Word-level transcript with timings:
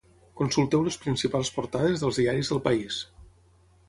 Consulteu 0.39 0.85
les 0.85 0.95
principals 1.03 1.51
portades 1.57 2.05
dels 2.05 2.17
diaris 2.21 2.49
del 2.55 2.63
país. 2.69 2.99